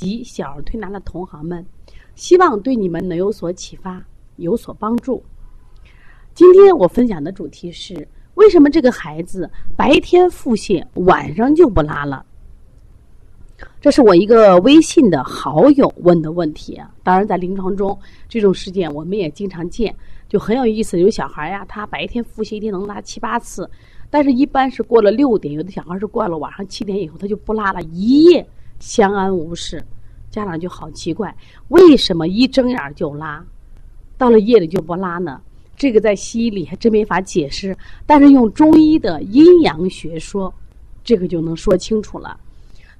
[0.00, 1.62] 及小儿推拿的同行们，
[2.14, 4.02] 希望对你们能有所启发，
[4.36, 5.22] 有所帮助。
[6.32, 12.24] 今天我分享的主题是：为什么这个孩子白天腹泻，晚上就不拉了？
[13.78, 16.90] 这是我一个微信的好友问的问题啊。
[17.02, 19.94] 当然，在临床中，这种事件我们也经常见，
[20.30, 20.98] 就很有意思。
[20.98, 23.70] 有小孩呀，他白天腹泻一天能拉七八次，
[24.08, 28.46] 但是一般是过了六点，有的小孩是过了晚上七点以后，他就不拉了，一夜。
[28.78, 29.84] 相安无事，
[30.30, 31.34] 家长就好奇怪，
[31.68, 33.44] 为什么一睁眼就拉，
[34.16, 35.40] 到了夜里就不拉呢？
[35.76, 40.52] 这个在西医里还真没法解释，但是用中医的阴阳学说，
[41.02, 42.38] 这个就能说清楚了。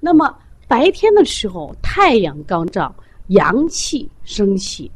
[0.00, 0.34] 那么
[0.66, 2.94] 白天的时候太阳刚照，
[3.28, 4.90] 阳气升起，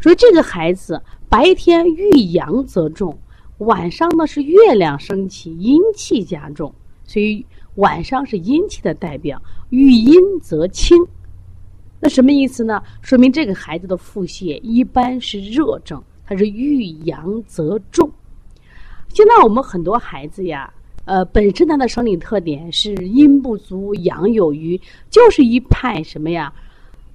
[0.00, 3.16] 所以这个孩子白天遇阳则重，
[3.58, 6.74] 晚上呢是月亮升起，阴气加重，
[7.04, 7.46] 所以。
[7.74, 10.98] 晚上是阴气的代表，遇阴则轻，
[12.00, 12.82] 那什么意思呢？
[13.02, 18.10] 说明这个孩子的腹泻一般是热症，它是遇阳则重。
[19.08, 20.72] 现在我们很多孩子呀，
[21.06, 26.52] 呃，本身他的生理特点是阴不足，阳有余，就是一派什么呀，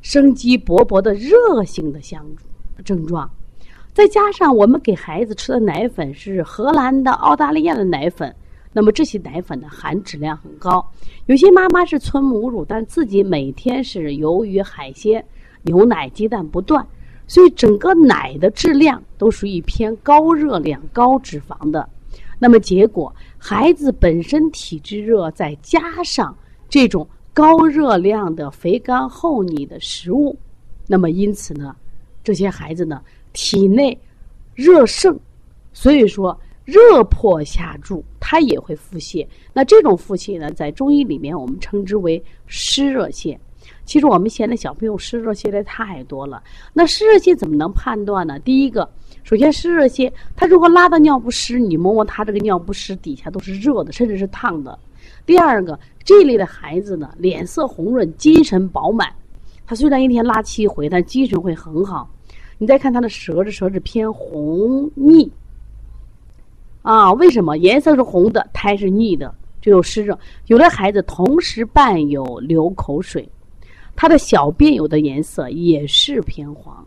[0.02, 2.26] 生机勃勃的热性的相
[2.84, 3.30] 症状。
[3.94, 8.36] 再加上我们给孩子吃的奶粉是荷兰的、澳大利亚的奶粉。
[8.76, 10.84] 那么这些奶粉呢，含脂量很高。
[11.28, 15.24] 有些妈妈是纯母乳，但自己每天是由于、海鲜、
[15.62, 16.86] 牛奶、鸡蛋不断，
[17.28, 21.88] 所以整个奶的质量都属于偏高热量、高脂肪的。
[22.40, 26.36] 那么结果，孩子本身体质热，再加上
[26.68, 30.36] 这种高热量的肥甘厚腻的食物，
[30.88, 31.76] 那么因此呢，
[32.24, 33.00] 这些孩子呢
[33.34, 33.96] 体内
[34.56, 35.16] 热盛，
[35.74, 36.36] 所以说。
[36.66, 39.28] 热迫下注，它也会腹泻。
[39.52, 43.38] 那这种腹泻呢，在中医里面我们称之为湿热泻。
[43.84, 46.42] 其实我们现在小朋友湿热泻的太多了。
[46.72, 48.40] 那湿热泻怎么能判断呢？
[48.40, 48.90] 第一个，
[49.26, 54.80] 首先湿热泻，他如果拉到尿不湿，你摸摸他这个尿不湿底下都是热的，甚至是烫的。
[55.26, 59.12] 第二个，这类的孩子呢，脸色红润，精神饱满。
[59.66, 62.10] 他虽然一天拉七回，但精神会很好。
[62.58, 65.30] 你再看他的舌质，舌质偏红腻。
[66.84, 70.18] 啊，为什么颜色是红的，苔是腻的，就有湿热。
[70.48, 73.28] 有的孩子同时伴有流口水，
[73.96, 76.86] 他的小便有的颜色也是偏黄。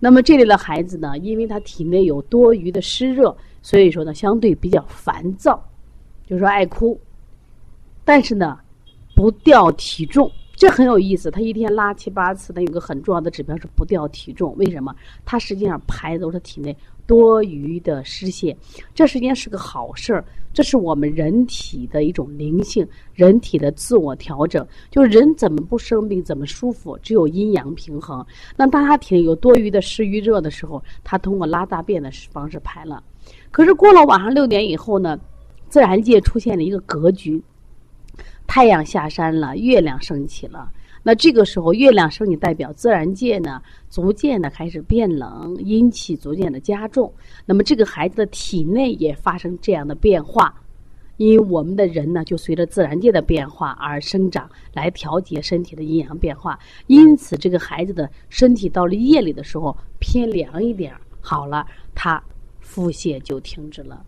[0.00, 5.60] 那么这类的孩子呢，因为他体内有多余的湿热，所以说呢，相对比较烦躁，
[6.26, 7.00] 就是说爱哭。
[8.04, 8.58] 但是呢，
[9.14, 11.30] 不掉体重，这很有意思。
[11.30, 14.52] 他一天拉七八次，他有个很重要的指标是不掉体重。
[14.56, 14.92] 为什么？
[15.24, 16.76] 他实际上排的都是体内。
[17.06, 18.54] 多余的湿泻，
[18.94, 20.22] 这实际上是个好事儿。
[20.52, 24.66] 这是我们人体的一种灵性，人体的自我调整。
[24.90, 26.98] 就是人怎么不生病，怎么舒服？
[26.98, 28.26] 只有阴阳平衡。
[28.56, 33.02] 那当他体内有多余的湿与热的时候，他通过拉大便的方式排了。
[33.50, 35.18] 可是过了晚上六点以后呢，
[35.70, 37.42] 自然界出现了一个格局，
[38.48, 40.72] 太阳下山了，月亮升起了。
[41.04, 47.12] 那这个时候，月亮升起代表自然界呢，逐渐的开始变冷，阴气逐渐的加重。
[47.46, 50.52] 那么这个孩子的体内也发生这样的变化，
[51.18, 56.58] 因为我们的人呢，就随着自然界的变化而生长，来调节身体的阴阳变化。
[56.88, 61.64] 因此，这个孩子的身体到了夜里的时候偏凉一点，好了，
[61.94, 62.20] 他
[62.60, 64.04] 腹泻就停止了。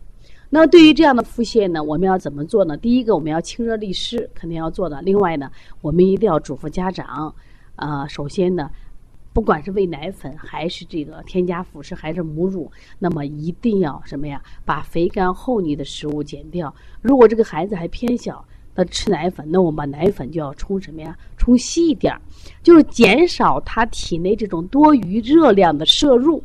[0.52, 2.76] 那对于这样的腹泻呢，我们要怎么做呢？
[2.76, 5.00] 第一个，我们要清热利湿，肯定要做的。
[5.02, 5.48] 另外呢，
[5.80, 7.32] 我们一定要嘱咐家长，
[7.76, 8.68] 啊，首先呢，
[9.32, 12.68] 不管是喂奶粉还是这个添加辅食还是母乳，
[12.98, 14.42] 那么一定要什么呀？
[14.64, 16.74] 把肥甘厚腻的食物减掉。
[17.00, 18.44] 如果这个孩子还偏小，
[18.74, 21.16] 他吃奶粉，那我们把奶粉就要冲什么呀？
[21.38, 22.20] 冲稀一点儿，
[22.60, 26.42] 就是减少他体内这种多余热量的摄入。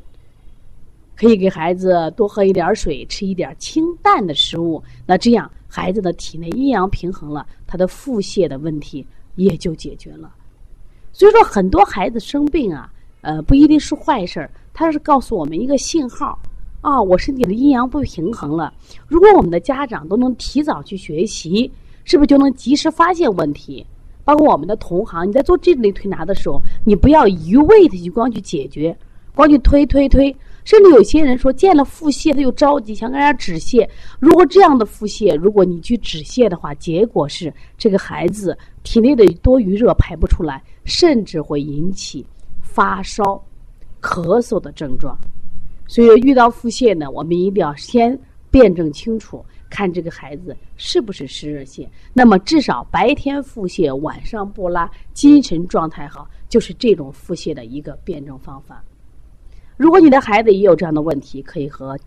[1.16, 4.84] 可以给孩子多喝一点水，吃一点清淡的食物。
[5.06, 10.30] 那这样，孩子的体内阴阳平衡了，他的腹泻的问题也就解决了。
[11.14, 12.92] 所以说，很多孩子生病啊，
[13.22, 16.38] 呃，不一定是坏事儿，他是告诉我们一个信号
[16.82, 18.74] 啊，我身体的阴阳不平衡了。
[19.08, 21.72] 如果我们的家长都能提早去学习，
[22.04, 23.86] 是不是就能及时发现问题？
[24.26, 28.96] 包括我们的同行，你在做这类推拿的时候，你不要一味的去光去解决，
[29.34, 30.36] 光去推推推。
[30.66, 33.88] 甚至有些人说见了腹泻，他又着急想给人家止泻。
[34.20, 42.26] 如果这样的腹泻，如果你去止泻的话，结果是这个孩子体内的多余热排不出来，甚至会引起
[42.62, 43.42] 发烧、
[44.02, 45.16] 咳嗽的症状。
[45.88, 48.20] 所以遇到腹泻呢，我们一定要先
[48.50, 51.88] 辩证清楚，看这个孩子是不是湿热泻。
[52.12, 58.84] 那么至少白天腹泻，晚上不拉，精神状态好，就是这种腹泻的一个辩证方法。
[59.77, 61.98] 如果你的孩子也有这样的问题，可以和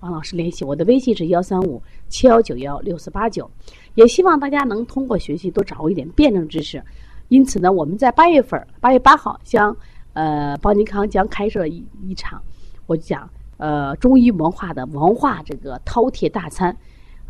[0.00, 0.64] 王老师联系。
[0.64, 3.50] 我的微信是幺三五七幺九幺六四八九。
[3.94, 6.82] 也希望大家能通过学习多掌握一点辩证知识。
[7.28, 9.76] 因此呢，我们在八月份，八月八号将
[10.14, 12.40] 呃邦尼康将开设一一场，
[12.86, 13.28] 我讲
[13.58, 16.74] 呃中医文化的文化这个饕餮大餐。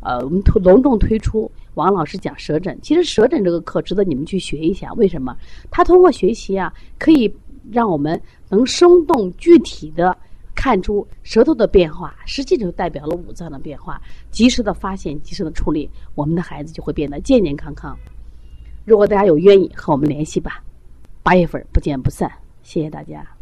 [0.01, 2.79] 呃，我们推隆重推出王老师讲舌诊。
[2.81, 4.93] 其实舌诊这个课值得你们去学一下。
[4.93, 5.37] 为什么？
[5.73, 7.35] 他通过学习啊，可以。
[7.71, 10.17] 让我们能生动具体的
[10.55, 14.01] 看出舌头的变化，实际就代表了五脏的变化。
[14.31, 17.97] 及时的发现，及时的处理，我们的孩子就会变得健健康康。
[18.85, 20.63] 如果大家有愿意和我们联系吧，
[21.23, 22.31] 八月份不见不散。
[22.63, 23.38] 谢谢大家。